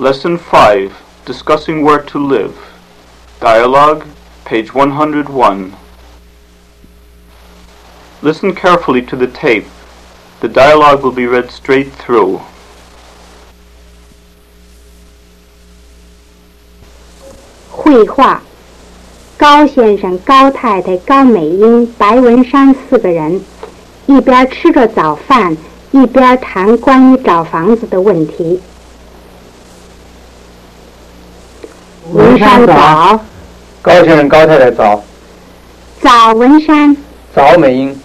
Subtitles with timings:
[0.00, 2.56] Lesson 5 Discussing Where to Live.
[3.38, 4.06] Dialogue,
[4.46, 5.76] page 101.
[8.22, 9.66] Listen carefully to the tape.
[10.40, 12.40] The dialogue will be read straight through.
[32.30, 33.20] 文山早，
[33.82, 35.02] 高先生、高太太早，
[36.00, 36.96] 早文山，
[37.34, 38.00] 早美英，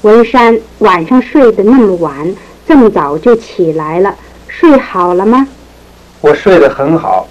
[0.00, 2.34] 文山晚上睡得那么晚，
[2.66, 4.12] 这么早就起来了，
[4.48, 5.46] 睡好了吗？
[6.20, 7.28] 我睡得很好，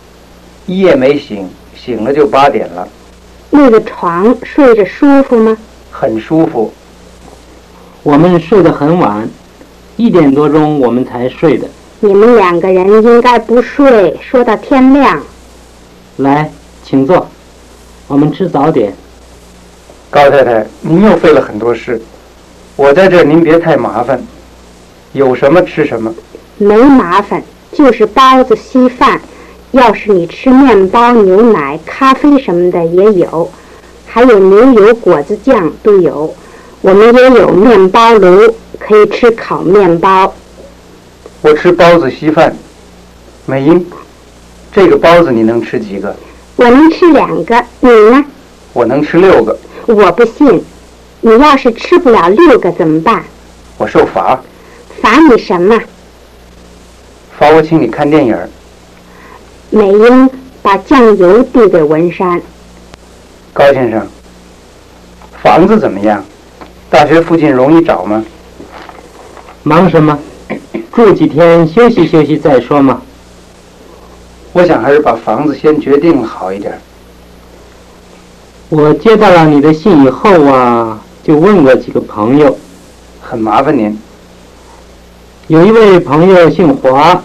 [0.66, 2.88] 一夜没醒，醒了就八点了，
[3.50, 5.58] 那个床睡着舒服吗？
[5.92, 6.73] 很舒服。
[8.02, 9.28] 我们睡得很晚，
[9.98, 11.67] 一点多钟我们才睡的。
[12.00, 15.22] 你们两个人应该不睡，说到天亮。
[16.22, 16.52] 来，
[16.83, 17.27] 请坐，
[18.08, 18.94] 我们吃早点。
[20.09, 22.02] 高太太，您又费了很多事，
[22.75, 24.22] 我在这儿您别太麻烦，
[25.14, 26.14] 有什么吃什么。
[26.58, 29.22] 没麻烦，就是包子、稀饭。
[29.72, 33.49] 要是你吃面包、牛奶、咖啡什么的也有，
[34.05, 36.36] 还有牛油果子酱都有。
[36.81, 40.33] 我们也有面包炉，可以吃烤面包。
[41.42, 42.53] 我吃包子、稀饭。
[43.45, 43.86] 美英，
[44.72, 46.16] 这个包子你能吃几个？
[46.55, 48.23] 我能吃两个，你呢？
[48.73, 49.58] 我能吃六个。
[49.88, 50.64] 我不信。
[51.23, 53.23] 你要是吃不了六个怎么办？
[53.77, 54.42] 我受罚，
[55.02, 55.80] 罚你什么？
[57.38, 58.49] 罚我请你看电影儿。
[59.69, 60.30] 美英
[60.61, 62.42] 把酱油递给文山。
[63.53, 64.08] 高先生，
[65.42, 66.23] 房子怎么样？
[66.89, 68.23] 大学附近容易找吗？
[69.64, 70.17] 忙什么？
[70.93, 73.02] 住几天休息休息再说嘛。
[74.54, 76.80] 我想还是把房子先决定了好一点。
[78.70, 82.58] 我接到了你的信以后啊，就问过几个朋友，
[83.22, 83.98] 很麻烦您。
[85.48, 87.22] 有一位朋友姓华，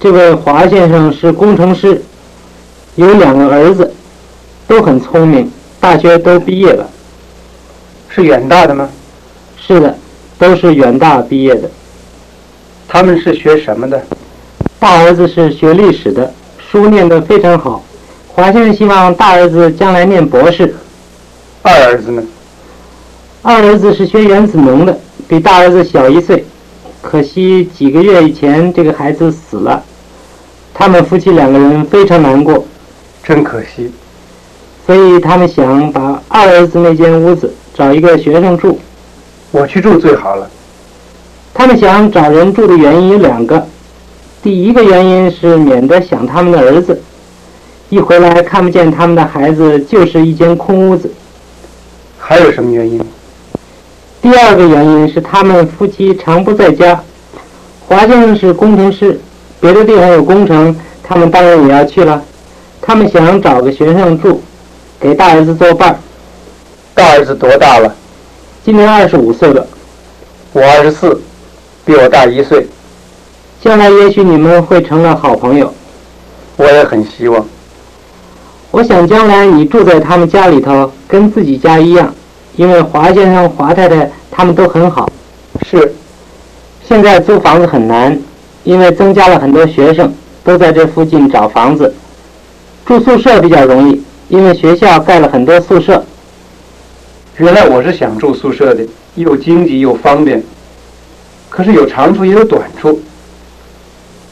[0.00, 2.02] 这位华先生是工程师，
[2.96, 3.92] 有两个儿子，
[4.66, 5.50] 都很聪明，
[5.80, 6.88] 大学都毕业了。
[8.08, 8.88] 是远大的吗？
[9.56, 9.96] 是的，
[10.38, 11.70] 都是远大毕业的。
[12.86, 14.02] 他们是学什么的？
[14.78, 16.34] 大儿子是学历史的，
[16.72, 17.84] 书念得非常好。
[18.28, 20.74] 华先生希望大儿子将来念博士。
[21.60, 22.22] 二儿子呢？
[23.42, 26.42] 二儿子是学原子能的，比大儿子小一岁。
[27.02, 29.84] 可惜几个月以前这个孩子死了，
[30.72, 32.64] 他们夫妻两个人非常难过，
[33.22, 33.92] 真可惜。
[34.86, 38.80] 所以他们想把二儿子那间屋子找一个学生住。
[39.50, 40.48] 我去住最好了。
[41.52, 43.66] 他们想找人住的原因有两个，
[44.42, 47.00] 第一个原因是免得想他们的儿子，
[47.90, 51.08] 一回来看不见他们的孩子，就是一间空屋子。
[52.18, 53.00] 还有什么原因？
[54.20, 57.00] 第二个原因是他们夫妻常不在家。
[57.86, 59.20] 华先生是工程师，
[59.60, 62.20] 别的地方有工程，他们当然也要去了。
[62.80, 64.42] 他们想找个学生住，
[64.98, 65.96] 给大儿子作伴儿。
[66.94, 67.94] 大儿子多大了？
[68.64, 69.64] 今年二十五岁了，
[70.52, 71.20] 我二十四，
[71.84, 72.66] 比我大一岁。
[73.62, 75.72] 将来也许你们会成了好朋友。
[76.56, 77.46] 我也很希望。
[78.72, 82.12] 我想将来你住在他们家里头，跟自己家一样，
[82.56, 85.08] 因为华先生、华太太他们都很好。
[85.64, 85.94] 是，
[86.88, 88.18] 现在租房子很难，
[88.64, 90.12] 因为增加了很多学生，
[90.42, 91.94] 都在这附近找房子。
[92.84, 96.04] 住宿舍比较容易，因为学校盖了很多宿舍。
[97.36, 98.84] 原来我是想住宿舍的，
[99.14, 100.42] 又经济又方便。
[101.48, 103.00] 可是有长处也有短处。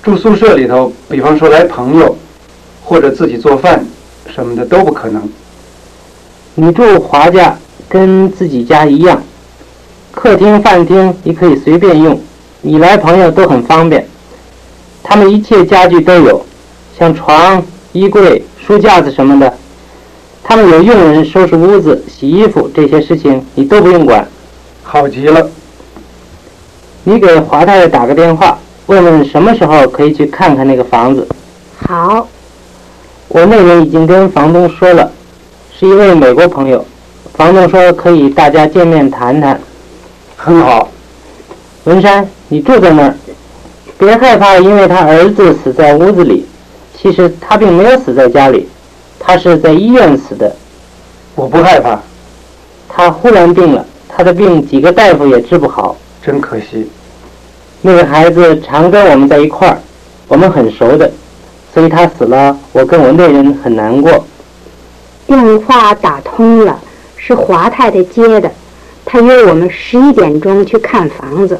[0.02, 2.16] 住宿舍里头，比方说来朋友，
[2.82, 3.84] 或者自己做饭
[4.34, 5.22] 什么的都不可能。
[6.54, 7.56] 你住华家
[7.88, 9.22] 跟自己家一样，
[10.12, 12.18] 客厅、饭厅你可以随便用，
[12.62, 14.06] 你来朋友都很方便。
[15.02, 16.44] 他们一切家具都有，
[16.98, 17.62] 像床、
[17.92, 19.52] 衣柜、书架子什么的。
[20.42, 24.26] 他们有佣人收拾屋子、洗衣服这些事情，你都不用管。
[24.82, 25.48] 好极了。
[27.04, 28.58] 你给华太太打个电话，
[28.90, 31.24] 问问什么时候可以去看看那个房子。
[31.86, 32.26] 好，
[33.28, 35.08] 我那边已经跟房东说了，
[35.72, 36.84] 是一位美国朋友。
[37.34, 39.60] 房东说可以大家见面谈谈。
[40.36, 40.88] 很好。
[41.84, 43.14] 文山，你住在那儿，
[43.96, 46.44] 别害怕，因为他儿子死在屋子里。
[47.00, 48.68] 其实他并没有死在家里，
[49.20, 50.52] 他是在医院死的。
[51.36, 51.96] 我不害怕，
[52.88, 55.96] 他忽然病了，他的病几个大夫也治不好。
[56.20, 56.90] 真可惜。
[57.82, 59.78] 那个孩子常跟我们在一块儿，
[60.28, 61.10] 我们很熟的。
[61.72, 64.26] 所以他死了，我跟我内人很难过。
[65.26, 66.80] 电话打通了，
[67.16, 68.50] 是华太太接的，
[69.04, 71.58] 她约我们十一点钟去看房子。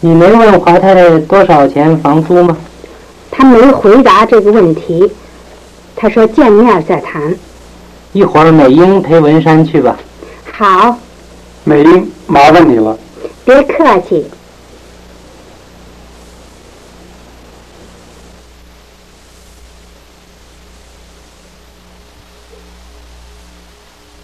[0.00, 2.56] 你没问华太太多少钱房租吗？
[3.30, 5.10] 她没回答这个问题，
[5.94, 7.32] 她说见面再谈。
[8.12, 9.96] 一会儿美英陪文山去吧。
[10.50, 10.98] 好，
[11.62, 12.98] 美英，麻烦你了。
[13.44, 14.26] 别客气。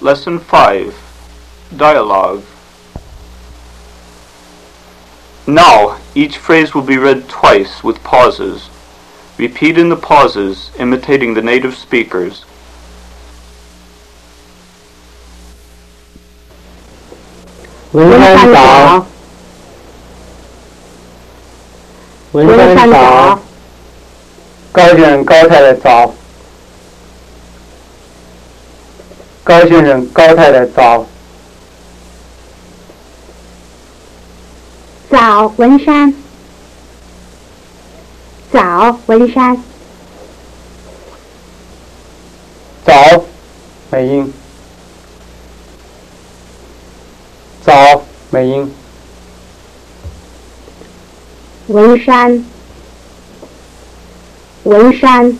[0.06, 0.94] Lesson 5
[1.76, 2.44] Dialogue.
[5.48, 8.70] Now, each phrase will be read twice with pauses.
[9.36, 12.44] Repeat in the pauses, imitating the native speakers.
[29.46, 31.06] 高先生、高太太早。
[35.08, 36.12] 早，文山。
[38.50, 39.56] 早，文山。
[42.84, 43.24] 早，
[43.92, 44.32] 美英。
[47.64, 48.74] 早，美英。
[51.68, 52.44] 文山，
[54.64, 55.38] 文山，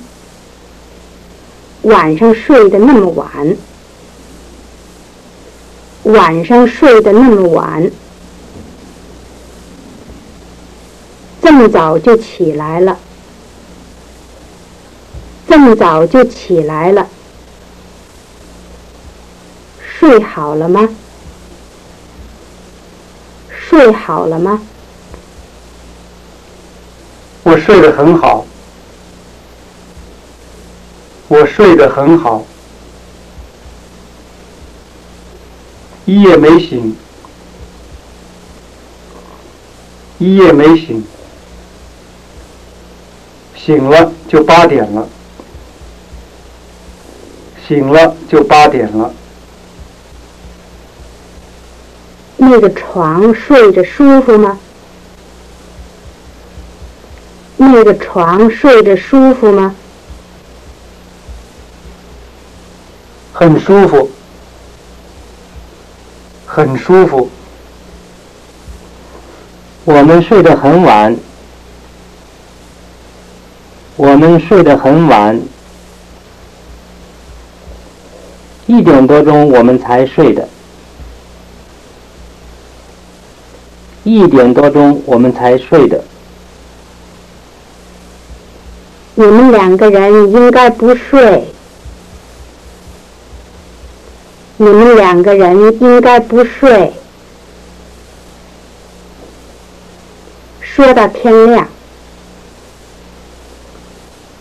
[1.83, 3.57] 晚上睡得那么晚，
[6.07, 7.91] 晚上睡得那么晚，
[11.43, 12.97] 这么早就起来了，
[15.49, 17.09] 这么早就起来了，
[19.99, 20.89] 睡好了吗？
[23.51, 24.63] 睡好了吗？
[27.43, 28.47] 我睡得很好。
[31.29, 32.45] 我睡得很好。
[36.07, 36.97] 一夜没醒。
[40.19, 41.05] 一夜没醒。
[43.55, 45.09] 醒了就八点了。
[47.67, 49.13] 醒了就八点了。
[52.37, 54.59] 那个床睡着舒服吗？
[57.57, 59.75] 那个床睡着舒服吗？
[63.33, 64.11] 很舒服。
[66.57, 67.29] 很舒服。
[69.85, 71.15] 我们睡得很晚，
[73.97, 75.39] 我们睡得很晚，
[78.65, 80.49] 一点多钟我们才睡的，
[84.05, 86.03] 一点多钟我们才睡的。
[89.15, 91.45] 你们两个人应该不睡。
[94.59, 96.93] 你们两个人应该不睡。
[100.61, 101.69] 说到天亮，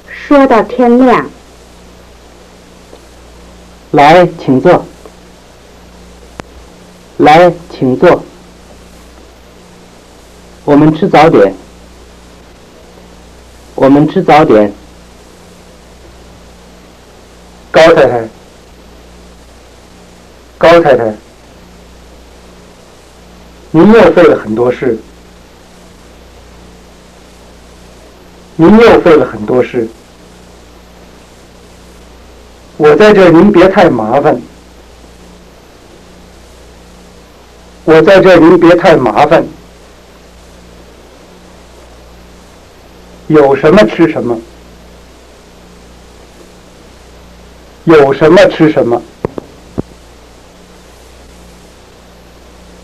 [0.07, 1.29] 说到天亮，
[3.91, 4.85] 来，请坐。
[7.17, 8.23] 来，请坐。
[10.65, 11.53] 我们吃早点。
[13.75, 14.71] 我们吃早点。
[17.71, 18.27] 高太太，
[20.65, 21.13] 高太太，
[23.69, 24.97] 您又费了很多事。
[28.55, 29.87] 您又费了很多事。
[32.77, 34.41] 我在这，您别太麻烦。
[37.83, 39.45] 我在这，您别太麻烦。
[43.27, 44.35] 有什么吃什么。
[47.83, 48.99] 有什么吃什么。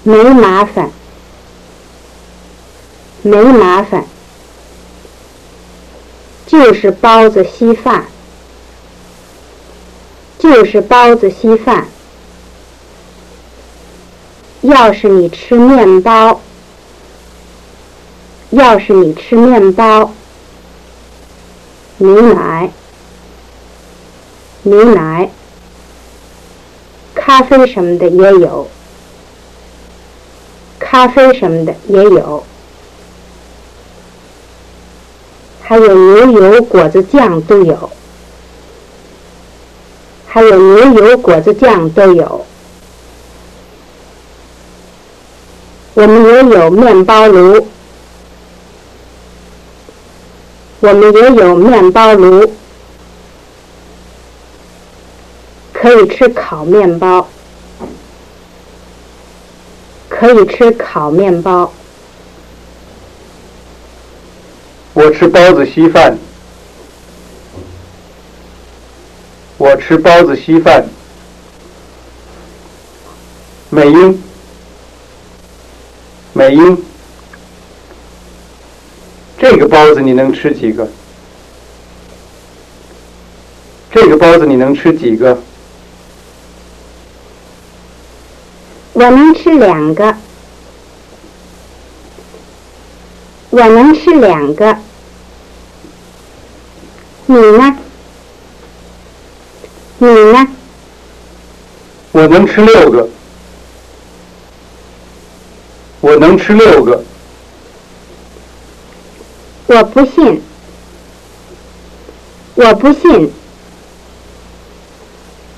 [0.04, 0.90] 没麻烦，
[3.22, 4.06] 没麻烦，
[6.48, 8.06] 就是包子稀饭，
[10.40, 11.88] 就是包子稀饭。
[14.62, 16.42] 要是你吃面包，
[18.50, 20.12] 要是你吃面包，
[21.98, 22.72] 牛奶，
[24.64, 25.30] 牛奶，
[27.14, 28.68] 咖啡什么的也有。
[30.92, 32.44] 咖啡什么的也有，
[35.62, 37.90] 还有牛油果子酱都有，
[40.28, 42.46] 还有牛油果子酱都有。
[45.94, 47.66] 我们也有面包炉，
[50.82, 52.52] 我们也有面包炉，
[55.72, 57.30] 可以吃烤面包，
[60.22, 61.74] 可以吃烤面包。
[64.94, 66.16] 我吃包子稀饭。
[69.58, 70.86] 我吃包子稀饭。
[73.72, 74.24] 美英，
[76.34, 76.78] 美英，
[79.40, 80.88] 这个包子你能吃几个？
[83.92, 85.36] 这个包子你能吃几个？
[88.94, 90.16] 我能吃两个。
[93.50, 94.78] 我能吃两个。
[97.26, 97.78] 你呢？
[99.98, 100.48] 你呢？
[102.12, 103.08] 我能吃六个。
[106.02, 107.04] 我能吃六个。
[109.68, 110.42] 我不信。
[112.56, 113.32] 我不信。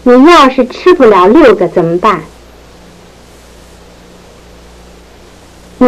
[0.04, 2.22] 你要是吃不了六个怎么办？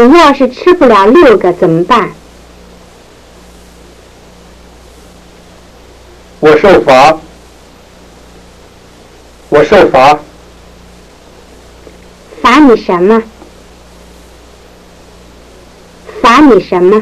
[0.03, 2.11] 你要是吃不了六个怎么办？
[6.39, 7.17] 我受罚。
[9.49, 10.19] 我受罚。
[12.41, 13.23] 罚你什么？
[16.21, 17.01] 罚你什么？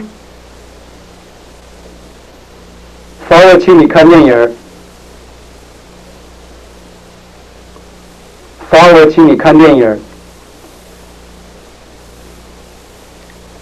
[3.27, 4.51] 罚我请你看电影儿。
[8.69, 9.99] 罚我请你看电影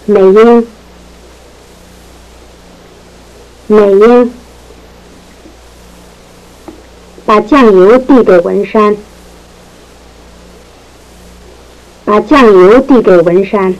[0.04, 0.66] 美英，
[3.68, 4.32] 美英，
[7.24, 8.96] 把酱油递给文山，
[12.04, 13.72] 把酱油递给文山。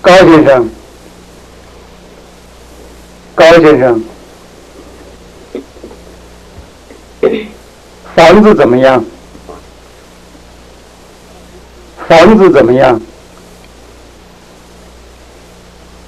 [0.00, 0.70] 高先生，
[3.34, 4.02] 高先生，
[8.14, 9.04] 房子怎么样？
[12.08, 13.00] 房子怎么样？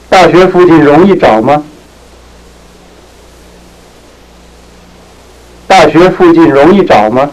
[0.09, 1.65] 大学附近容易找吗？
[5.67, 7.31] 大学附近容易找吗？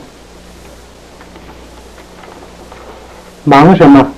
[3.43, 4.11] 忙什么？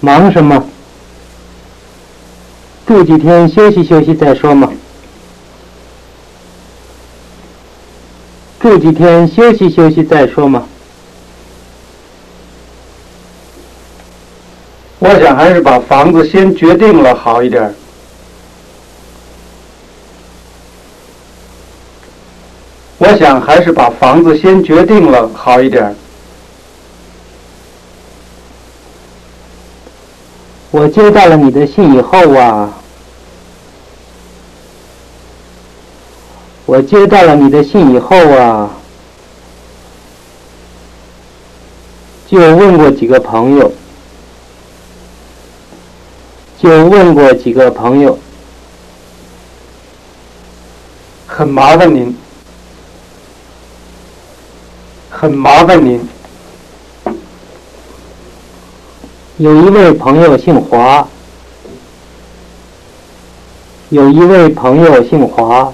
[0.00, 0.64] 忙什么？
[2.86, 4.72] 住几天休息休息再说嘛。
[8.60, 10.64] 住几天休息休息再说嘛。
[15.00, 17.74] 我想还是把房子先决定了好一点。
[22.98, 25.96] 我想还是把房子先决定了好一点。
[30.70, 32.70] 我接到了你的信以后啊，
[36.66, 38.70] 我接到了你的信以后啊，
[42.28, 43.72] 就问过几个朋友，
[46.62, 48.18] 就问过几个朋友，
[51.26, 52.14] 很麻烦您，
[55.08, 56.06] 很麻烦您。
[59.38, 61.08] 有一位朋友姓华，
[63.88, 65.72] 有一位朋友姓华。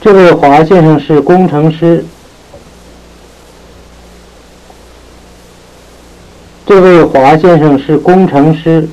[0.00, 2.02] 这位华先生是工程师，
[6.70, 8.88] 这位华先生是工程师，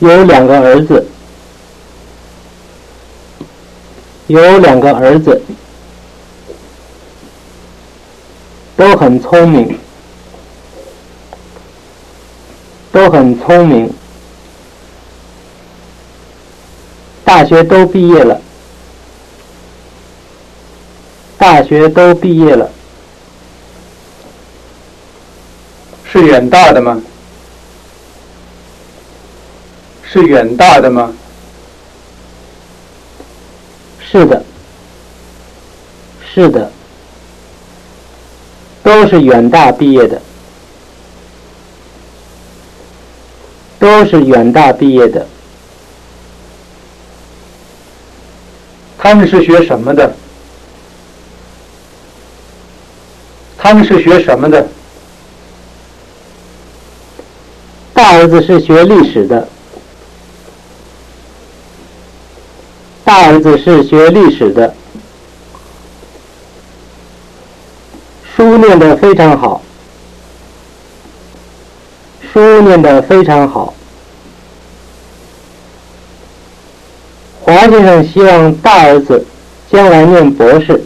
[0.00, 1.06] 有两个儿子，
[4.26, 5.40] 有两个儿子。
[8.74, 9.78] 都很聪明，
[12.90, 13.88] 都很聪明，
[17.24, 18.40] 大学都毕业了，
[21.38, 22.68] 大学都毕业了，
[26.12, 27.00] 是远大的吗？
[30.04, 31.10] 是远大的吗？
[33.98, 34.44] 是的，
[36.34, 36.70] 是的。
[38.82, 40.20] 都是远大毕业的，
[43.78, 45.26] 都是远大毕业的。
[48.98, 50.14] 他们是学什么的？
[53.56, 54.66] 他们是学什么的？
[58.02, 59.46] 大儿子是学历史的，
[63.04, 64.74] 大儿子是学历史的，
[68.34, 69.62] 书念得非常好，
[72.32, 73.72] 书念得非常好。
[77.40, 79.24] 华先生希望大儿子
[79.70, 80.84] 将来念博士。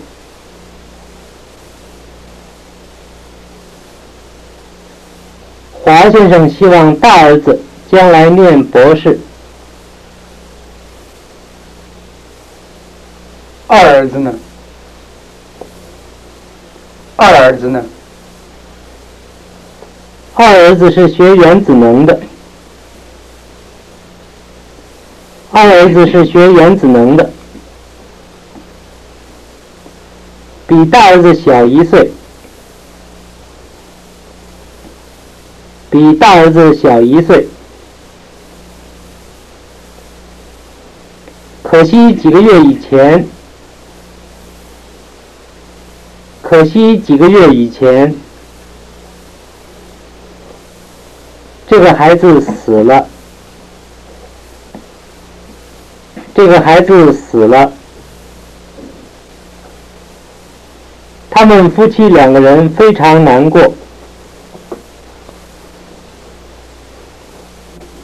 [5.97, 7.59] 华先生希望大儿子
[7.91, 9.19] 将来念博士。
[13.67, 14.35] 二儿子呢？
[17.17, 17.83] 二儿子呢？
[20.35, 22.21] 二儿子是学原子能的。
[25.51, 27.31] 二儿子是学原子能的，
[30.67, 32.13] 比大儿子小一岁，
[35.91, 37.47] 比大儿子小一岁。
[41.63, 43.27] 可惜几个月以前，
[46.43, 48.15] 可惜几个月以前，
[51.69, 53.07] 这个孩子死了。
[56.35, 57.73] 这个孩子死了，
[61.31, 63.73] 他们夫妻两个人非常难过。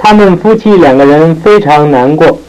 [0.04, 2.40] 他们夫妻两个人非常难过，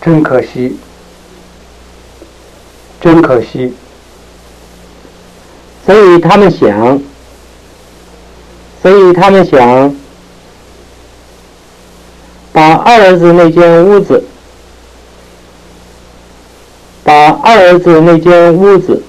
[0.00, 0.76] 真可惜，
[3.00, 3.74] 真可惜。
[5.84, 7.02] 所以他们想，
[8.80, 9.92] 所以他们想。
[12.52, 14.24] 把二儿子那间屋子，
[17.04, 19.02] 把二儿子那间屋子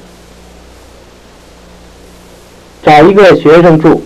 [2.83, 4.03] 找一个学生住，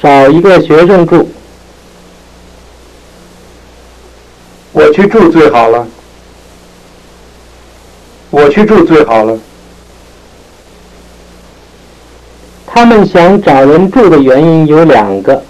[0.00, 1.28] 找一个学生住，
[4.72, 5.86] 我去住最好了，
[8.30, 9.36] 我去住最好了。
[12.64, 15.42] 他们想找人住的原因有两个。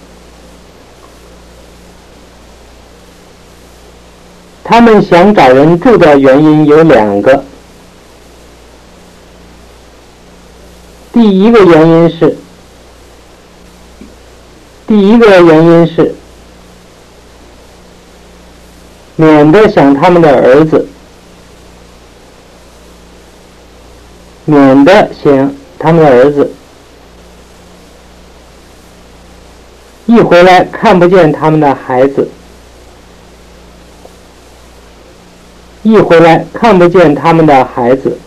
[4.63, 7.43] 他们想找人住的原因有两个。
[11.11, 12.37] 第一个原因是，
[14.89, 16.15] 第一个原因是，
[19.17, 20.87] 免得想他们的儿子，
[24.45, 26.51] 免得想他们的儿子，
[30.07, 32.27] 一回来看不见他们的孩子。
[35.83, 38.17] 一回来看不见他们的孩子，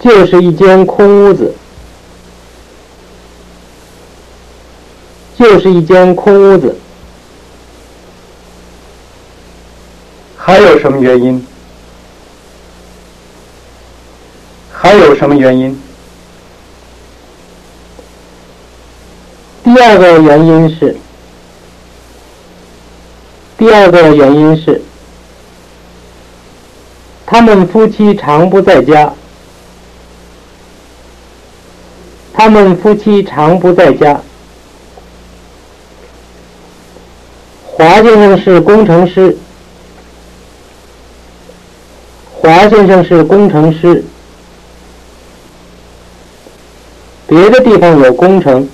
[0.00, 1.54] 就是一间空屋子，
[5.38, 6.76] 就是一间空屋子。
[10.36, 11.46] 还有什么原因？
[14.72, 15.80] 还有什么原因？
[19.62, 20.96] 第二个原因是。
[23.56, 24.80] 第二个原因是，
[27.26, 29.12] 他们夫妻常不在家。
[32.32, 34.20] 他们夫妻常不在家。
[37.78, 39.36] 华先生是工程师。
[42.34, 44.04] 华先生是工程师。
[47.28, 48.68] 别的地方有工程。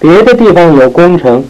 [0.00, 1.44] 别的地方有工程。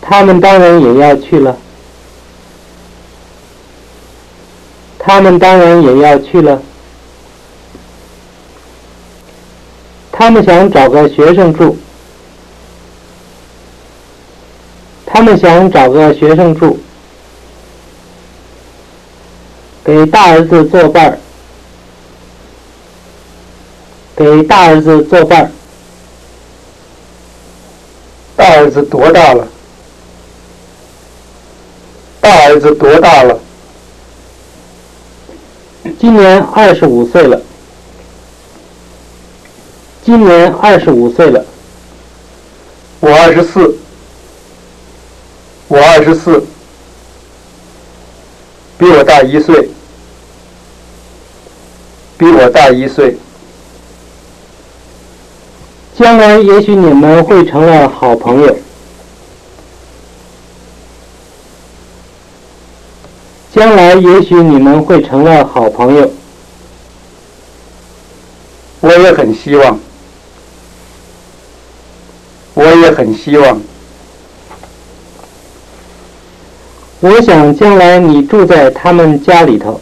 [0.00, 1.56] 他们当然也要去了。
[4.96, 6.62] 他们当然也要去了。
[10.18, 11.76] 他们想找个学生住。
[15.04, 16.78] 他们想找个学生住，
[19.84, 21.18] 给大儿子作伴儿。
[24.16, 25.50] 给大儿子作伴儿。
[28.34, 29.46] 大儿子多大了？
[32.20, 33.38] 大儿子多大了？
[35.98, 37.40] 今年二十五岁了。
[40.06, 41.44] 今年二十五岁了。
[43.00, 43.76] 我二十四。
[45.66, 46.44] 我二十四，
[48.78, 49.68] 比我大一岁。
[52.16, 53.16] 比我大一岁。
[55.98, 58.56] 将来也许你们会成了好朋友。
[63.52, 66.08] 将来也许你们会成了好朋友，
[68.80, 69.80] 我也很希望，
[72.56, 73.60] 我也很希望。
[77.00, 79.80] 我想将来你住在他们家里头。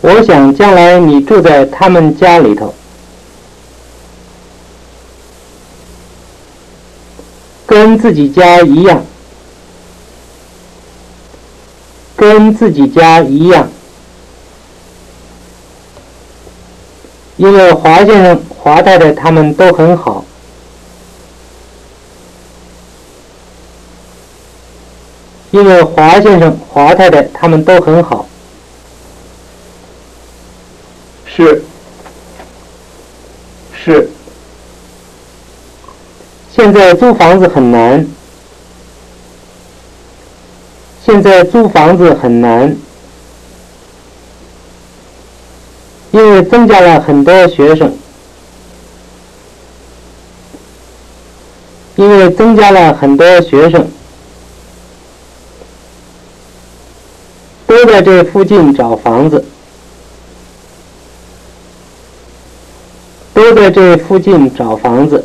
[0.00, 2.74] 我想将来你住在他们家里头，
[7.64, 9.00] 跟自己家一样，
[12.16, 13.68] 跟自己家一样。
[17.36, 20.24] 因为华先生、华太太他们都很好。
[25.50, 28.26] 因为华先生、华太太他们都很好。
[31.26, 31.62] 是，
[33.72, 34.10] 是。
[36.54, 38.06] 现在租房子很难。
[41.04, 42.76] 现在租房子很难，
[46.12, 47.92] 因为增加了很多学生。
[51.96, 53.86] 因为增加了很多学生，
[57.66, 59.44] 都在这附近找房子。
[63.34, 65.22] 都在这附近找房子，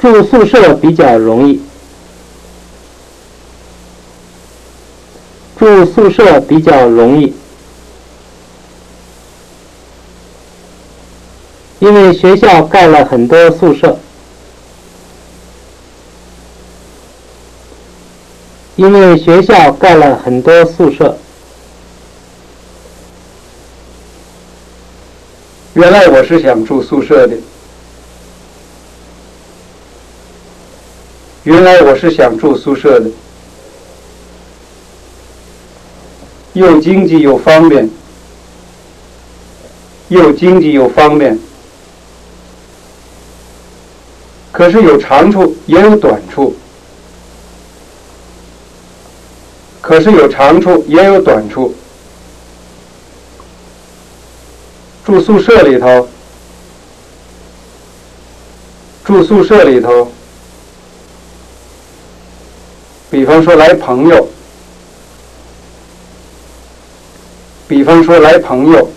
[0.00, 1.60] 住宿舍比较容易。
[5.60, 7.34] 住宿舍比较容易，
[11.80, 13.98] 因为学校盖了很多宿舍。
[18.76, 21.14] 因为学校盖了很多宿舍。
[25.74, 27.36] 原来我是想住宿舍的。
[31.42, 33.10] 原来我是想住宿舍的，
[36.52, 37.88] 又经济又方便，
[40.08, 41.38] 又经济又方便。
[44.52, 46.54] 可是有长处也有短处，
[49.80, 51.74] 可是有长处也有短处。
[55.04, 56.08] 住宿舍里头，
[59.04, 60.10] 住宿舍里头，
[63.08, 64.28] 比方说来朋友，
[67.70, 68.90] 比方说来朋友，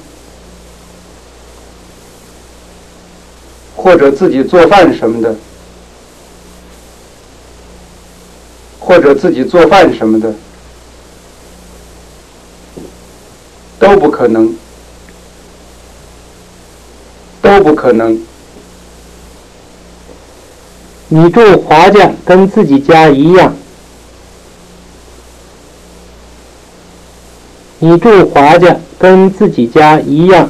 [3.75, 5.35] 或者自己做饭什么的，
[8.79, 10.33] 或者自己做饭什么的，
[13.77, 14.51] 都不可能。
[17.43, 18.19] 都不可能。
[21.09, 23.53] 你住华家跟自己家一样。
[27.85, 30.49] 你住华家跟自己家一样。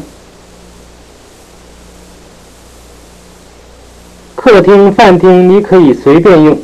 [4.35, 6.61] 客厅、饭厅你可以随便用。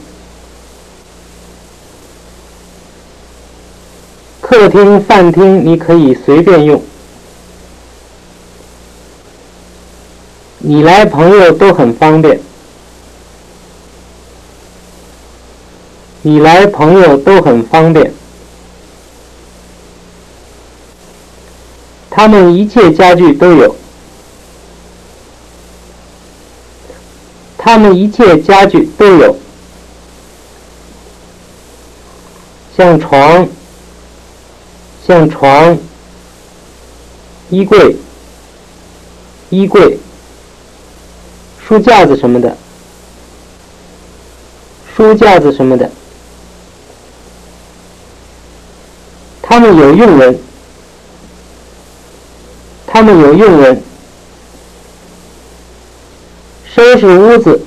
[4.41, 6.79] 客厅、饭厅你可以随便用。
[10.60, 12.39] 你来朋友都很方便，
[16.21, 18.13] 你来朋友都很方便，
[22.09, 23.75] 他们一切家具都有，
[27.57, 29.35] 他们一切家具都有，
[32.75, 33.47] 像床，
[35.05, 35.77] 像床，
[37.49, 37.95] 衣柜，
[39.49, 39.97] 衣柜。
[41.67, 42.57] 书架子什么的，
[44.95, 45.87] 书架子什么的，
[49.39, 50.39] 他们有用人，
[52.99, 53.81] 他们有用人，
[56.75, 57.62] 收拾屋子，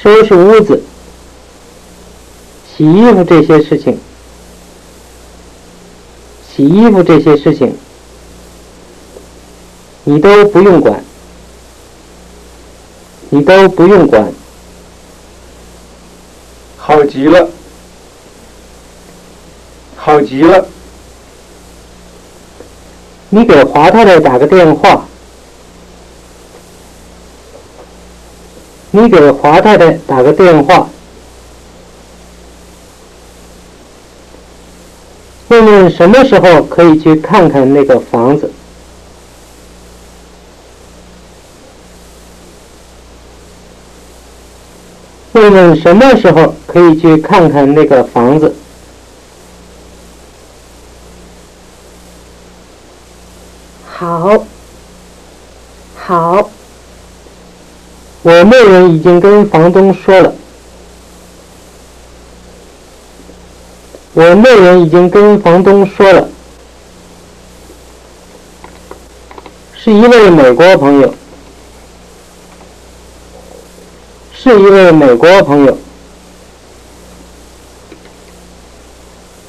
[0.00, 0.80] 收拾屋子，
[2.76, 3.98] 洗衣服这些事情，
[6.54, 7.76] 洗衣服这些事情，
[10.04, 11.04] 你都不用管。
[13.30, 14.32] 你都不用管，
[16.76, 17.50] 好极了，
[19.96, 20.64] 好极了。
[23.34, 25.06] 你给华太太打个电话，
[28.90, 30.86] 你给华太太打个电话，
[35.48, 38.52] 问问什么时候可以去看看那个房子。
[45.32, 48.54] 问问什么时候可以去看看那个房子？
[54.02, 54.44] 好，
[55.94, 56.50] 好。
[58.22, 60.34] 我内人已经跟房东说了。
[64.14, 66.28] 我内人已经跟房东说了，
[69.72, 71.14] 是一位美国朋友，
[74.34, 75.78] 是一位美国朋友。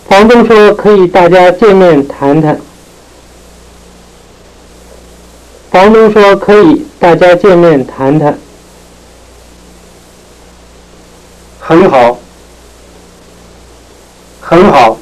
[0.07, 2.61] 房东说可以大家见面谈谈。
[5.73, 8.37] 房东说可以大家见面谈谈。
[11.59, 12.19] 很好，
[14.39, 14.95] 很好。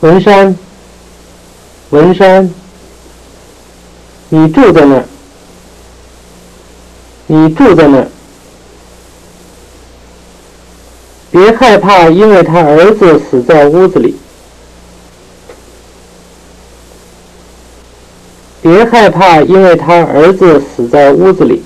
[0.00, 0.58] 文山，
[1.90, 2.52] 文山，
[4.28, 5.04] 你住在那儿，
[7.28, 8.08] 你住在那儿。
[11.30, 14.16] 别害怕，因为他儿子死在屋子里。
[18.66, 21.62] 别害怕，因为他儿子死在屋子里。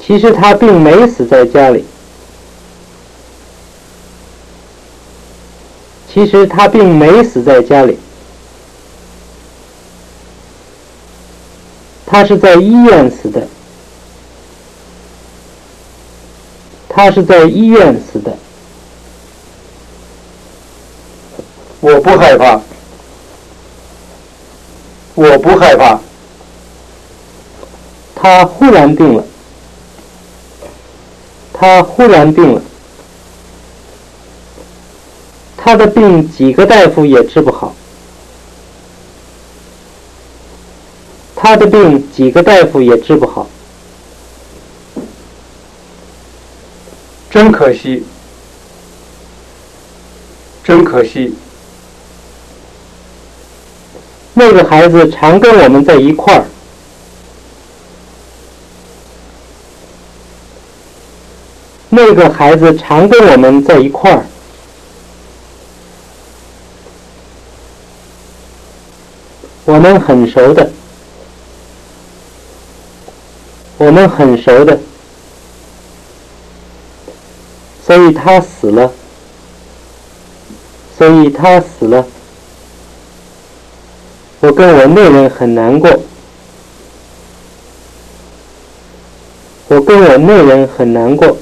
[0.00, 1.84] 其实他并没死在家里。
[6.14, 7.98] 其实他并没死在家里。
[12.06, 13.44] 他是在医院死的。
[16.88, 18.36] 他是在医院死的。
[21.82, 22.60] 我不害怕，
[25.16, 25.98] 我不害怕。
[28.14, 29.24] 他忽然病了。
[31.52, 32.62] 他忽然病了。
[35.56, 37.74] 他的病几个大夫也治不好。
[41.34, 43.48] 他的病几个大夫也治不好。
[47.28, 48.04] 真可惜，
[50.62, 51.34] 真可惜。
[54.34, 56.44] 那个孩子常跟我们在一块儿。
[61.90, 64.24] 那个孩子常跟我们在一块儿。
[69.66, 70.70] 我们很熟的。
[73.76, 74.80] 我们很熟的。
[77.84, 78.90] 所以他死了。
[80.96, 82.06] 所以他死了。
[84.42, 85.88] 我跟我内人很难过。
[89.68, 91.36] 我跟我内人很难过。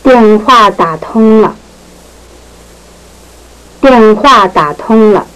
[0.00, 1.56] 电话打通了。
[3.80, 5.26] 电话打通了。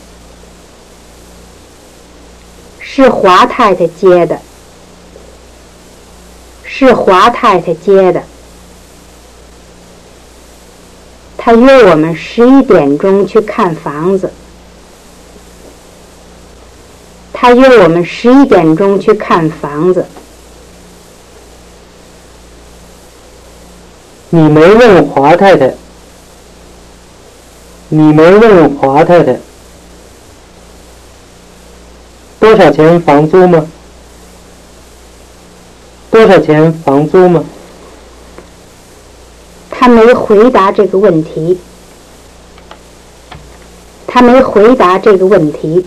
[2.78, 4.38] 是华太太接的。
[6.62, 8.22] 是华太太接的。
[11.36, 14.32] 她约我们十一点钟去看房子。
[17.42, 20.06] 他约我们十一点钟去看房子。
[24.30, 25.74] 你没问华太太。
[27.88, 29.36] 你没问华太太。
[32.38, 33.66] 多少钱房租吗？
[36.12, 37.44] 多少钱房租吗？
[39.68, 41.58] 他没回答这个问题。
[44.06, 45.84] 他没回答这个问题。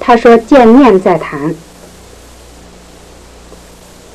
[0.00, 1.54] 他说见面再谈。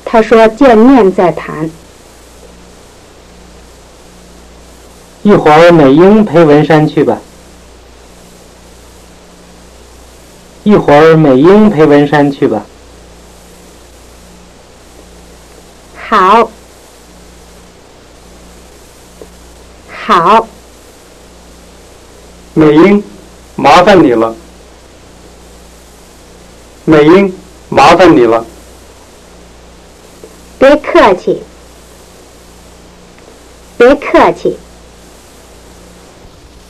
[0.04, 1.70] 他说见面再谈。
[5.22, 7.18] 一会儿美英陪文山去吧。
[10.64, 12.66] 一会儿美英陪文山去吧。
[16.08, 16.50] 好，
[20.06, 20.46] 好。
[22.54, 23.02] 美英，
[23.54, 24.34] 麻烦你了。
[26.85, 27.33] 美英，
[27.69, 28.45] 麻烦你了。
[30.59, 31.41] 别客气，
[33.77, 34.57] 别客气。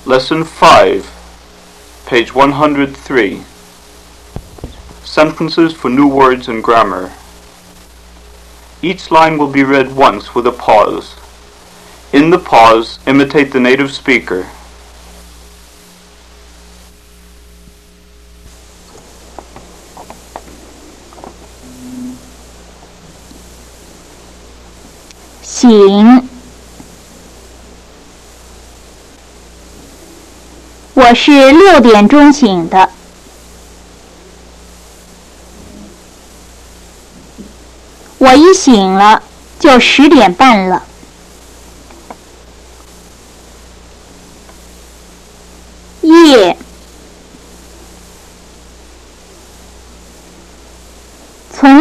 [0.05, 1.01] Lesson 5,
[2.07, 3.41] page 103.
[5.05, 7.09] Sentences for new words and grammar.
[8.81, 11.15] Each line will be read once with a pause.
[12.11, 14.47] In the pause, imitate the native speaker.
[25.58, 26.28] 醒，
[30.92, 32.90] 我是六点钟醒的。
[38.18, 39.22] 我一醒了
[39.58, 40.82] 就十点半了。
[46.02, 46.58] 夜。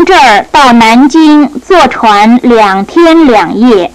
[0.06, 3.92] 这儿到南京坐船两天两夜。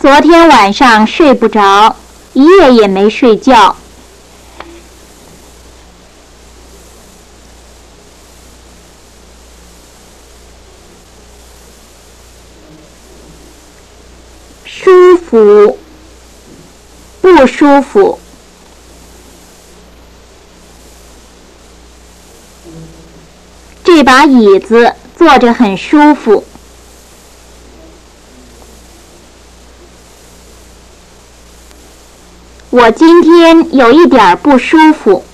[0.00, 1.96] 昨天晚上睡不着，
[2.32, 3.76] 一夜也没睡觉。
[14.64, 15.78] 舒服。
[17.46, 18.18] 舒服。
[23.84, 26.44] 这把椅子坐着很舒服。
[32.70, 35.24] 我今天有一点不舒服。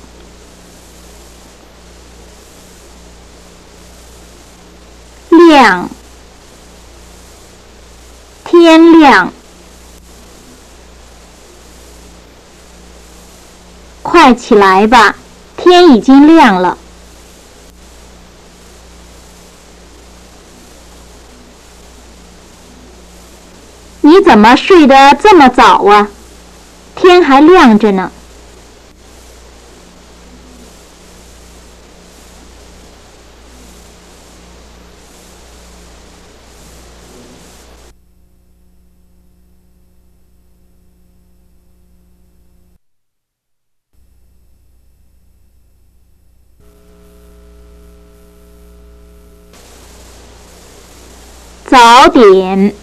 [5.31, 5.89] 亮，
[8.45, 9.33] 天亮。
[14.35, 15.17] 起来吧，
[15.57, 16.79] 天已经亮了。
[24.01, 26.09] 你怎么睡得这么早啊？
[26.95, 28.11] 天还亮着呢。
[51.73, 52.75] 早点，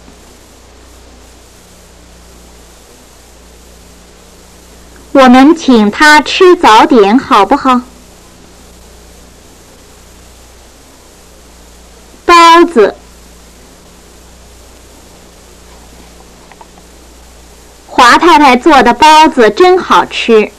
[5.12, 7.82] 我们请他吃早点好不好？
[12.26, 12.96] 包子，
[17.86, 20.50] 华太太做的包子真好吃。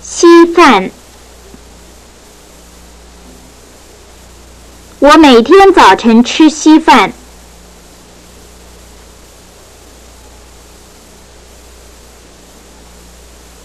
[0.00, 0.90] 稀饭。
[5.00, 7.10] 我每天早晨吃稀饭。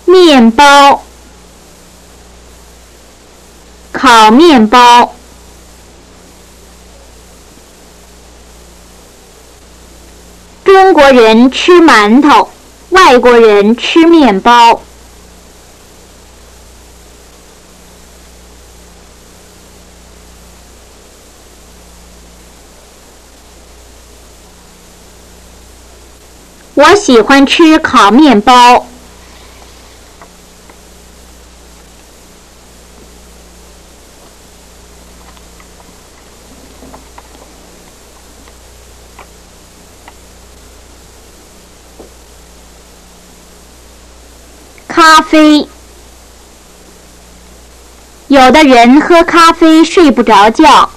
[0.06, 1.04] 面包，
[3.91, 5.13] 烤面包。
[10.63, 12.50] 中国人吃馒头，
[12.91, 14.82] 外国人吃面包。
[26.78, 28.84] 我喜欢吃烤面包。
[44.88, 45.68] 咖啡，
[48.30, 50.89] 有的人喝咖啡睡不着觉。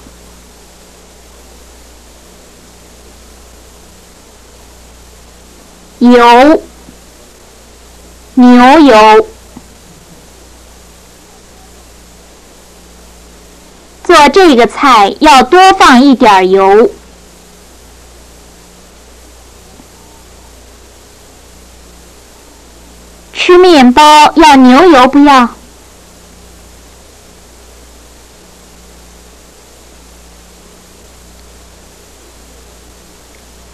[5.98, 6.62] 油，
[8.34, 9.26] 牛油。
[14.04, 16.90] 做这个菜要多放一点油。
[23.34, 25.48] 吃面包要牛油不要？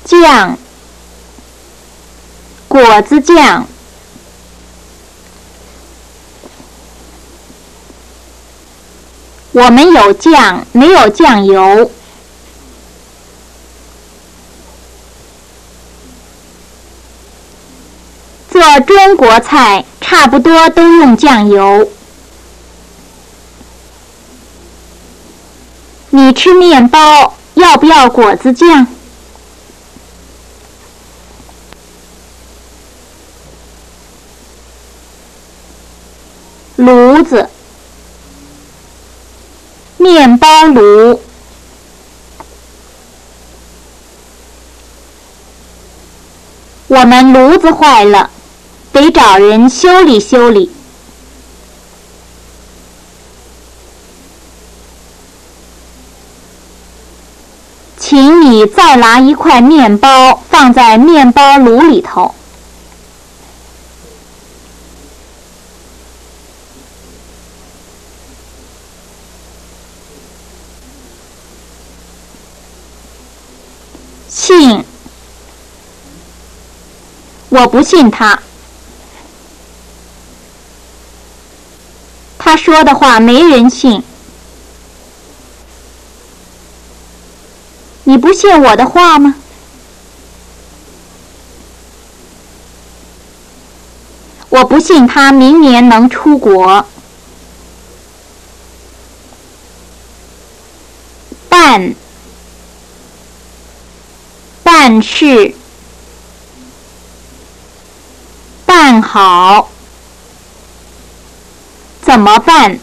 [0.05, 0.59] 酱。
[2.75, 3.69] 果子酱，
[9.53, 11.89] 我们有酱，没有酱油。
[18.51, 21.89] 做中国菜差不多都用酱油。
[26.11, 28.89] 你吃面包要不要果子酱？
[36.77, 37.49] 炉子，
[39.97, 41.21] 面包炉。
[46.89, 48.31] 我们炉子坏了，
[48.93, 50.71] 得找人修理修理。
[57.99, 62.35] 请你再拿一块面包放在面包炉里头。
[74.35, 74.85] 信，
[77.51, 78.41] 我不信他。
[82.37, 84.03] 他说的话没人信。
[88.03, 89.37] 你不信我的话吗？
[94.49, 96.85] 我不信他明年能出国。
[101.49, 101.95] 办，
[104.85, 105.55] 办事，
[108.67, 109.71] 办好，
[112.03, 112.79] 怎么办？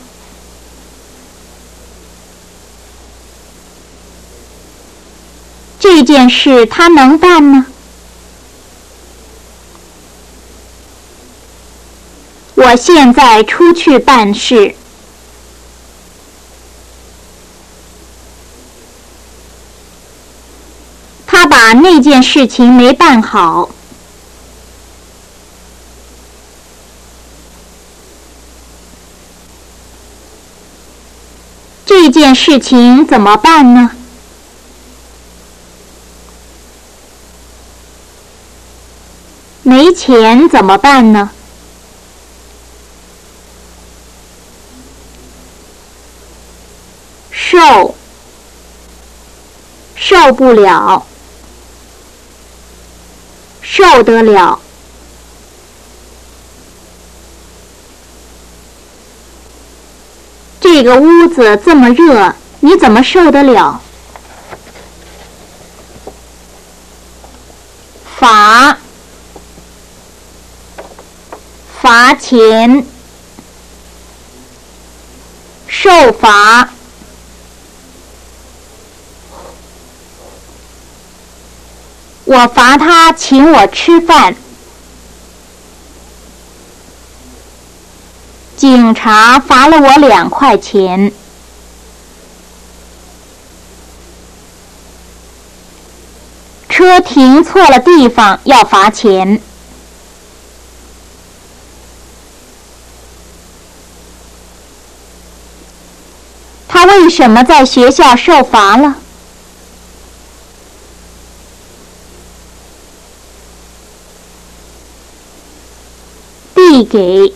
[5.79, 7.67] 这件事他能办吗？
[12.55, 14.75] 我现在出去办事。
[21.51, 23.69] 把那件事情没办好。
[31.85, 33.91] 这件事情怎么办呢？
[39.63, 41.31] 没钱怎么办呢？
[47.29, 47.95] 受，
[49.95, 51.05] 受不了，
[53.73, 54.59] 受得了。
[60.59, 63.81] 这个屋子这么热，你怎么受得了？
[68.19, 68.77] 罚，
[71.81, 72.85] 罚钱，
[75.69, 76.69] 受罚。
[82.31, 84.33] 我罚他请我吃饭。
[88.55, 91.11] 警察罚了我两块钱。
[96.69, 99.41] 车停错了地方要罚钱。
[106.69, 109.00] 他为什么在学校受罚了？
[116.83, 117.33] 给，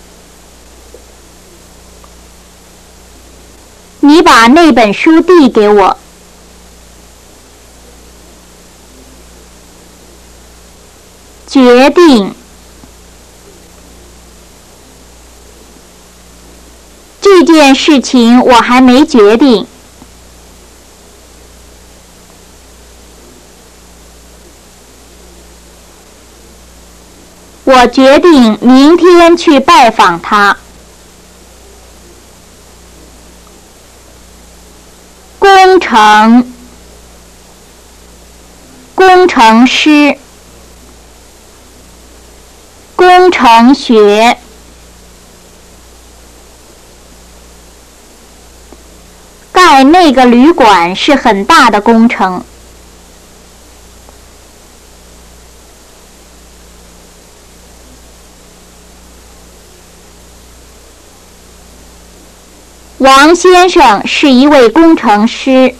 [3.99, 5.97] 你把那本书递给我。
[11.47, 12.35] 决定，
[17.21, 19.65] 这件事情我还没决定。
[27.75, 30.55] 我决定明天去拜访他。
[35.37, 36.53] 工程，
[38.95, 40.17] 工程师，
[42.95, 44.37] 工程学，
[49.51, 52.45] 盖那个旅馆是很大的工程。
[63.05, 65.75] 王先生是一位工程师。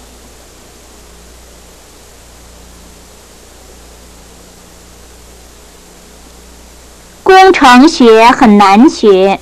[7.23, 9.39] 工程学很难学。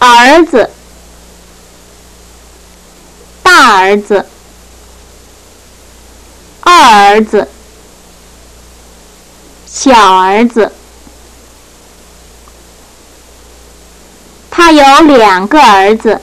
[0.00, 0.70] 儿子，
[3.44, 4.26] 大儿子，
[6.62, 7.46] 二儿子，
[9.66, 10.72] 小儿子。
[14.50, 16.20] 他有两个儿子。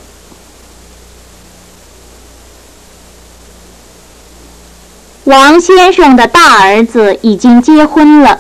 [5.24, 8.40] 王先生的大儿子已经结婚了。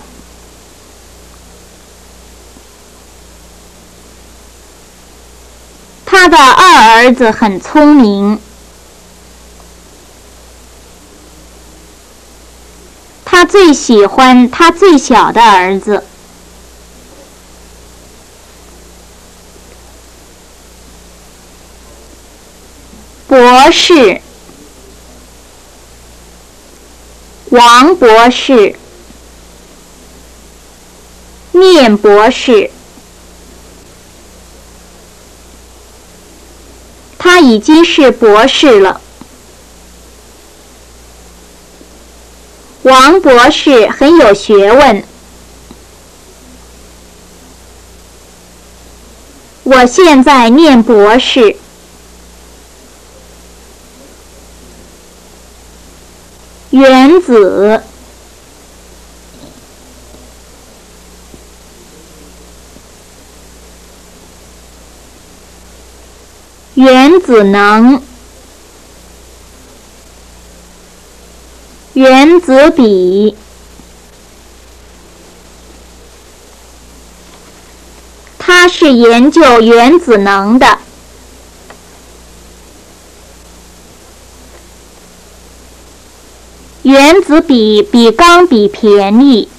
[6.05, 8.39] 他的二儿子很聪明。
[13.24, 16.09] 他最喜欢他最小的儿子。
[23.50, 24.22] 博士，
[27.50, 28.76] 王博士，
[31.54, 32.70] 念博士，
[37.18, 39.02] 他已经是博士了。
[42.84, 45.04] 王博士很有学问。
[49.64, 51.58] 我现在念博士。
[56.72, 57.82] 原子。
[66.76, 68.01] 原子能。
[71.93, 73.36] 原子笔。
[78.38, 80.78] 他是研究原子能的。
[86.84, 89.49] 原子笔比钢笔便宜。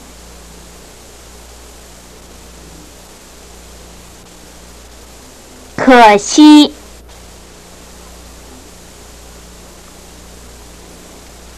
[5.76, 6.72] 可惜，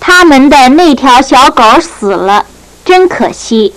[0.00, 2.46] 他们的那条小狗死了，
[2.84, 3.74] 真可惜。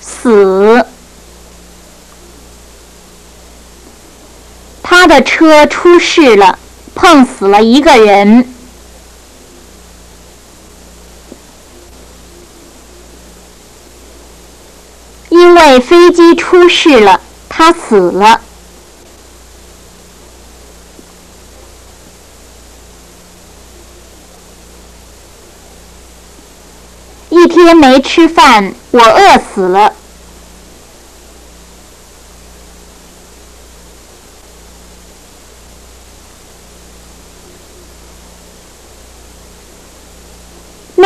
[0.00, 0.86] 死。
[4.82, 6.58] 他的车出事了，
[6.94, 8.48] 碰死了一个人。
[15.28, 18.40] 因为飞机出事了，他死了。
[27.28, 29.92] 一天没吃饭，我饿死了。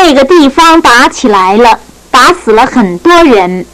[0.08, 1.80] 那个地方打起来了，
[2.12, 3.66] 打死了很多人。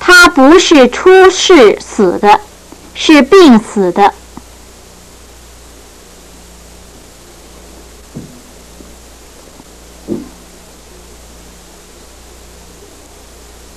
[0.00, 2.40] 他不是出事死的，
[2.94, 4.14] 是病死的。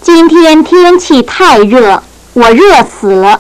[0.02, 2.02] 今天天气太热。
[2.38, 3.40] 我热死了，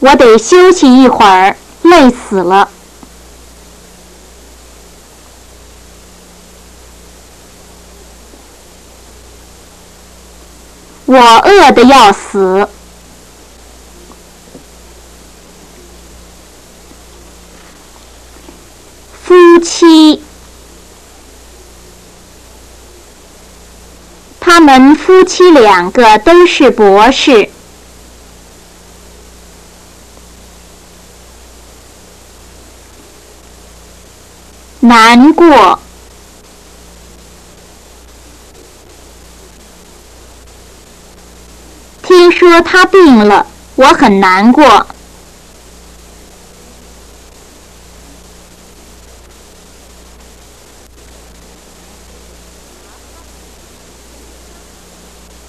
[0.00, 2.68] 我得休息一会儿，累死了。
[11.06, 12.68] 我饿得要死。
[19.24, 20.22] 夫妻。
[24.48, 27.50] 他们夫妻两个都是博士。
[34.78, 35.80] 难过。
[42.04, 44.86] 听说他病了，我很难过。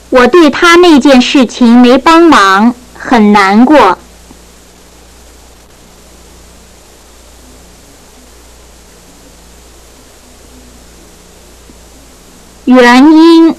[0.09, 3.97] 我对他那件事情没帮忙，很难过。
[12.65, 13.55] 原因？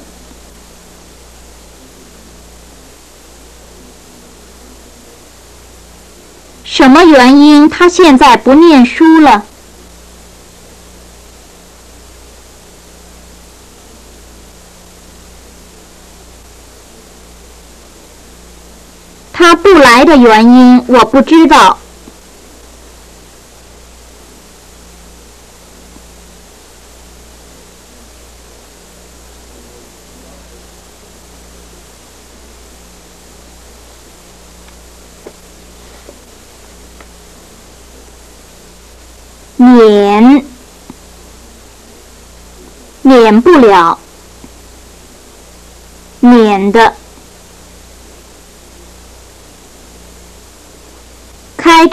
[6.64, 7.68] 什么原因？
[7.68, 9.44] 他现在不念书了？
[19.48, 21.78] 他不来的原因我不知道。
[39.56, 40.44] 免，
[43.00, 43.98] 免不了，
[46.20, 46.92] 免的。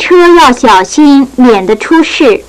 [0.06, 2.44] 车要小心，免得出事。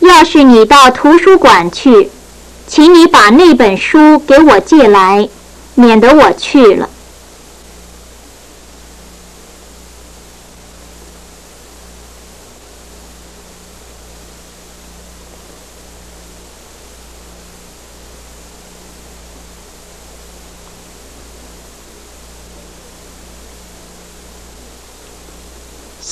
[0.00, 2.10] 要是你到图书馆去，
[2.66, 5.28] 请你把那本书给我借来，
[5.76, 6.90] 免得我去了。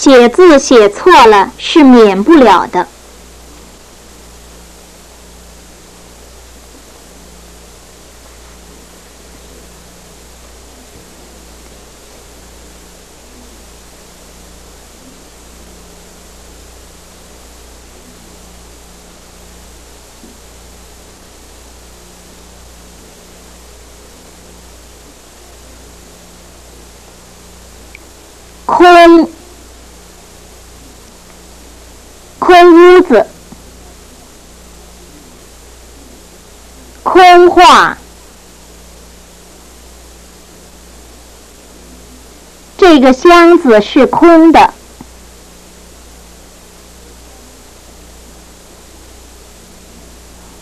[0.05, 2.86] 写字写错了是免不了的。
[28.66, 29.30] 空，
[32.38, 33.26] 空屋子，
[37.02, 37.96] 空话，
[42.76, 44.74] 这个箱子是空的。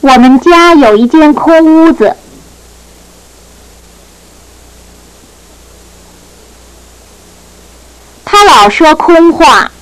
[0.03, 2.14] 我们家有一间空屋子。
[8.26, 9.72] 他老说空话。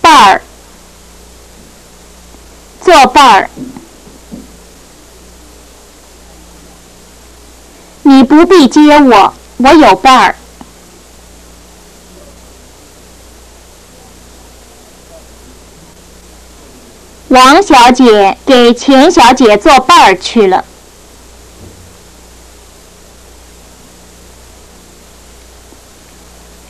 [0.00, 0.42] 伴儿，
[2.98, 3.50] 做伴儿，
[8.02, 10.34] 你不必接我，我有伴儿。
[17.28, 20.64] 王小姐给钱小姐做伴儿去了。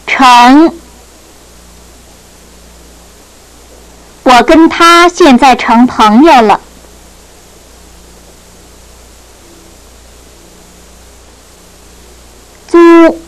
[0.07, 0.75] 成，
[4.39, 6.61] 我跟他现在成朋友了。
[12.69, 13.19] 租，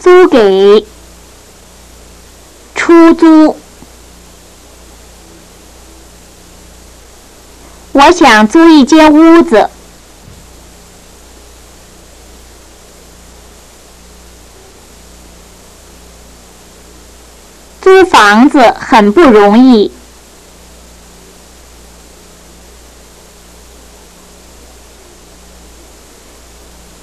[0.00, 0.84] 租给，
[2.74, 3.56] 出租。
[7.92, 9.70] 我想租一间屋子。
[17.94, 19.92] 租房子很不容易。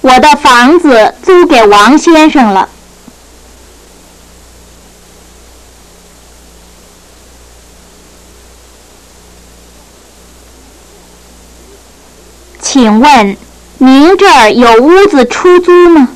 [0.02, 2.68] 我的房子租给王先生了。
[12.60, 13.34] 请问，
[13.78, 16.10] 您这儿有屋子出租吗？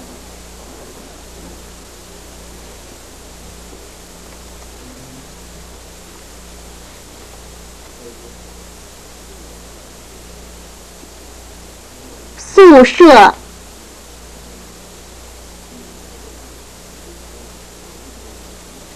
[12.77, 13.33] 宿舍，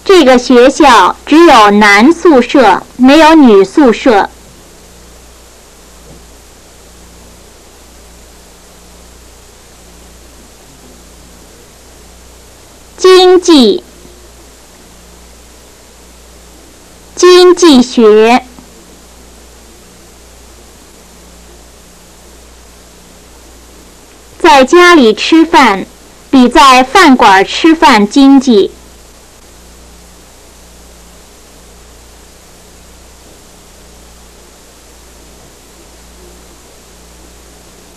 [0.05, 4.29] 这个学校只有男宿舍，没有女宿舍。
[12.99, 13.83] 经济，
[17.17, 18.45] 经济学。
[24.61, 25.87] 在家里吃饭
[26.31, 28.71] 比在饭馆吃饭经济。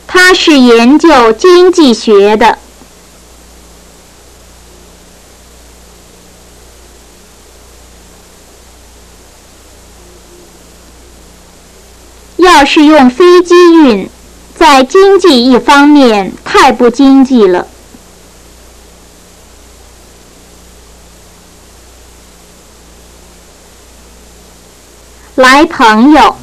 [0.07, 2.57] 他是研究经济学的。
[12.37, 14.09] 要是用飞机运。
[14.63, 17.67] 在经济一方面太不经济了。
[25.35, 26.37] 来朋友，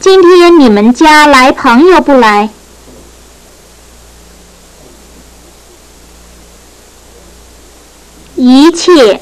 [0.00, 2.48] 今天你们家来朋友不来？
[8.34, 9.20] 一切。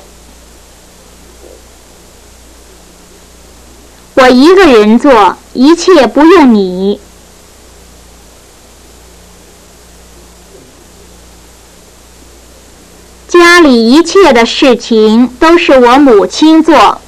[4.16, 6.98] 我一个人做，一切不用你。
[13.28, 17.00] 家里一切的事情都是我母亲做。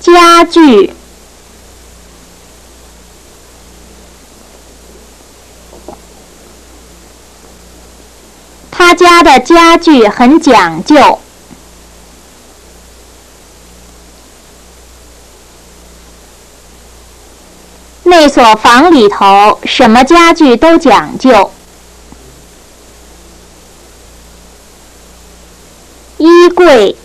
[0.00, 0.97] 家具。
[8.88, 11.18] 他家的家具很讲究。
[18.04, 21.50] 那所房里头什么家具都讲究。
[26.16, 26.96] 衣柜。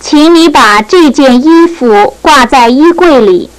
[0.00, 3.53] 请你把这件衣服挂在衣柜里。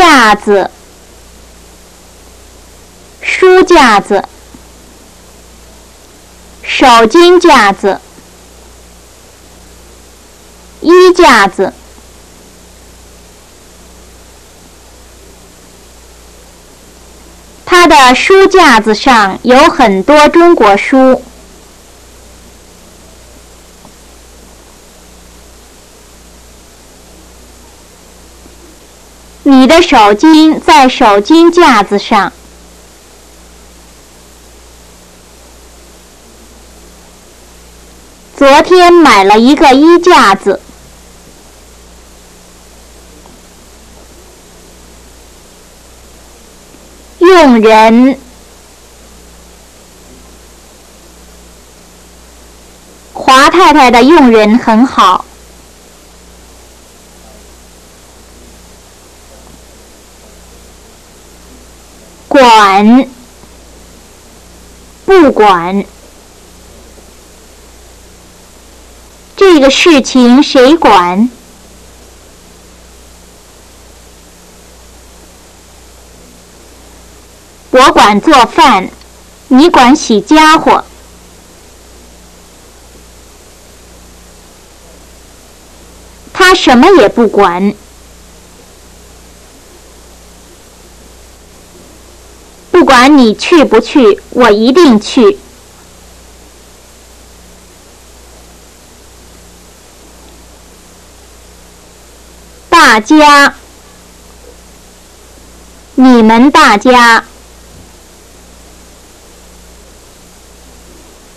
[0.00, 0.70] 架子，
[3.20, 4.24] 书架子，
[6.62, 8.00] 手巾架子，
[10.80, 11.74] 衣架子。
[17.66, 21.22] 他的书架子上有很多中国书。
[29.42, 32.32] 你的手巾在手巾架子上。
[38.36, 40.60] 昨天买了一个衣架子。
[47.18, 48.18] 用人，
[53.12, 55.24] 华太太的用人很好。
[62.30, 63.08] 管，
[65.04, 65.84] 不管，
[69.36, 71.28] 这个事情谁管？
[77.72, 78.88] 我管做饭，
[79.48, 80.84] 你管洗家伙。
[86.32, 87.74] 他什么也不管。
[92.70, 95.38] 不管你去不去，我一定去。
[102.68, 103.54] 大家，
[105.94, 107.24] 你们大家，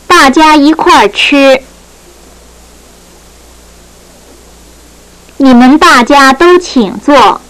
[0.07, 1.61] 大家一块儿吃。
[5.37, 7.41] 你们大家都请坐。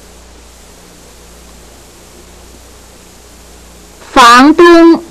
[4.12, 5.04] 房东，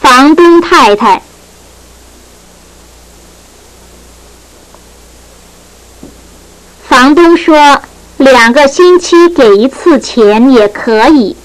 [0.00, 1.22] 房东太太，
[6.88, 7.80] 房东说
[8.16, 11.36] 两个星期给一次钱也可以。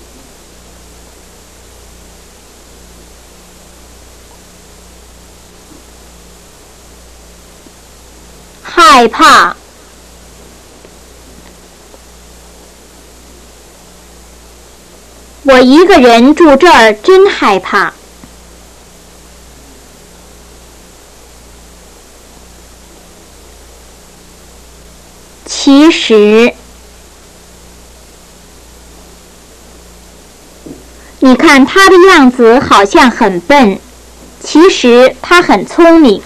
[8.63, 9.55] 害怕。
[15.43, 17.93] 我一个人住这儿真害怕。
[25.97, 26.53] 其实，
[31.19, 33.79] 你看他的样子好像很笨，
[34.43, 36.21] 其实他很聪明。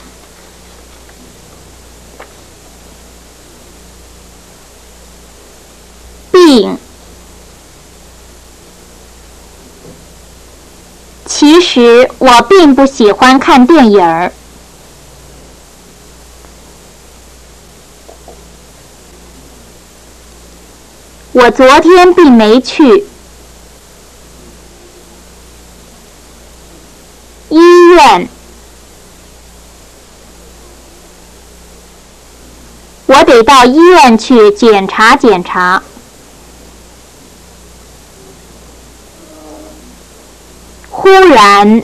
[6.33, 6.77] 病。
[11.25, 14.33] 其实我并不喜欢看电影儿。
[21.33, 23.07] 我昨天并没去
[27.49, 27.57] 医
[27.95, 28.27] 院，
[33.05, 35.81] 我得到医院去检查检查。
[40.89, 41.81] 忽然，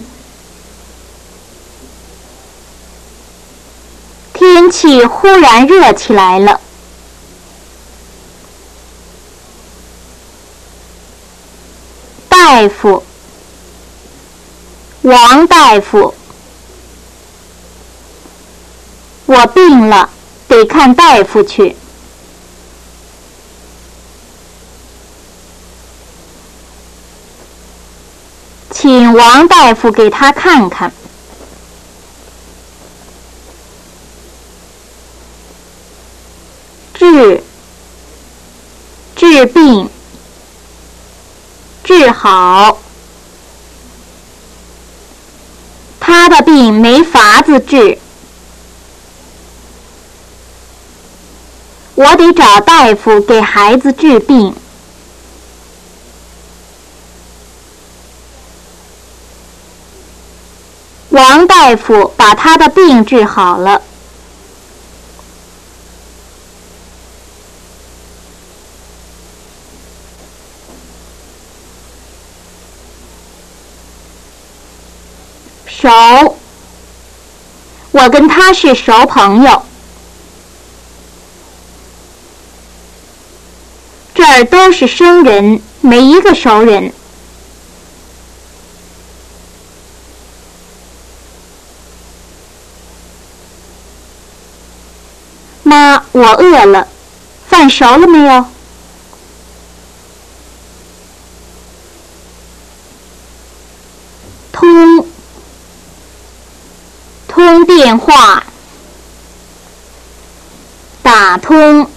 [4.34, 6.60] 天气忽然热起来了。
[12.68, 13.04] 大夫，
[15.04, 16.14] 王大夫，
[19.26, 20.10] 我病了，
[20.50, 21.78] 得看大夫去。
[28.72, 30.92] 请王大夫给他看看。
[47.60, 47.98] 治
[51.96, 54.54] 我得找大夫给孩子治病。
[61.10, 63.82] 王大夫把他的病治好了。
[75.66, 76.38] 手
[77.98, 79.64] 我跟他是熟朋友。
[84.14, 86.94] 这儿都是生人，没一个熟人。
[95.64, 96.88] 妈，我饿了，
[97.50, 98.46] 饭熟了没有？
[104.52, 105.08] 通，
[107.28, 108.44] 通电话，
[111.04, 111.88] 打通。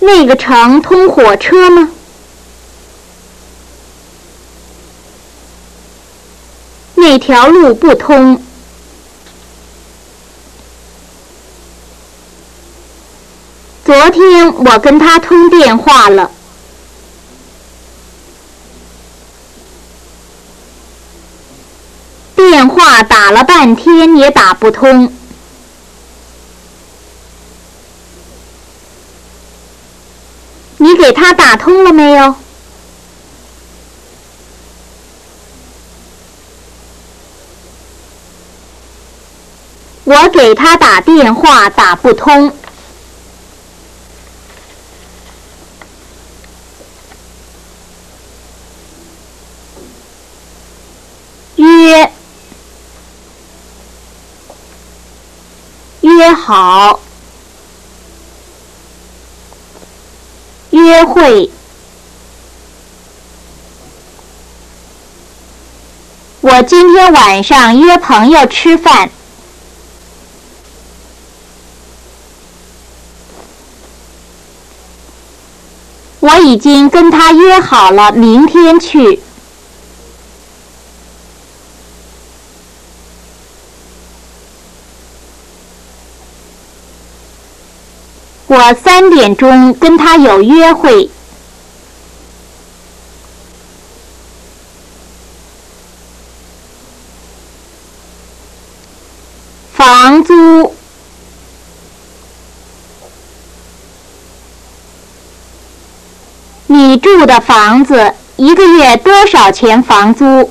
[0.00, 1.88] 那个城通火车吗？
[6.96, 8.42] 那条路不通。
[13.86, 16.30] 昨天我跟他通电话了，
[22.36, 25.12] 电话打了半天也打不通。
[30.78, 32.34] 你给他打通了没有？
[40.04, 42.56] 我给他打电话打不通。
[51.56, 52.10] 约，
[56.00, 57.00] 约好。
[60.70, 61.50] 约会，
[66.40, 69.10] 我今天晚上约朋友吃饭。
[76.20, 79.20] 我已经跟他约好了，明天去。
[88.50, 91.08] 我三点钟跟他有约会。
[99.72, 100.74] 房租，
[106.66, 110.50] 你住的房子一个月多少钱房租？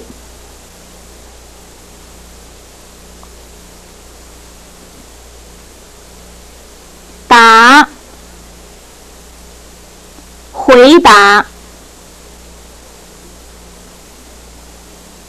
[10.90, 11.46] 回答。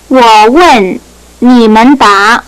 [0.08, 0.98] 我问，
[1.40, 2.42] 你们答。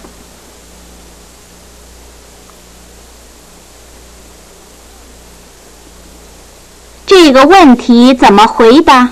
[7.05, 9.11] 这个问题怎么回答？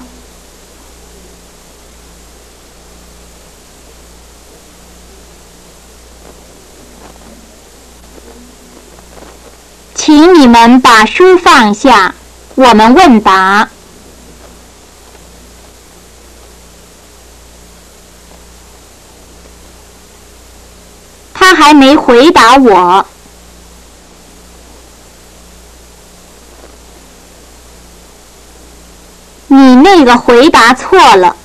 [9.95, 12.15] 请你们把书放下。
[12.57, 13.71] 我们问答，
[21.61, 23.07] 还没回答我。
[29.49, 31.37] 你那个回答错了，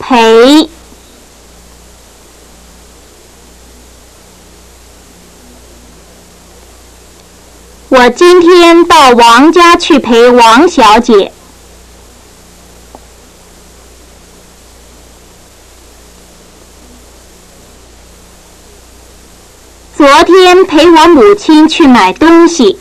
[0.00, 0.68] 陪。
[7.88, 11.32] 我今天到王家去陪王小姐。
[20.00, 22.78] 昨天陪我母亲去买东西。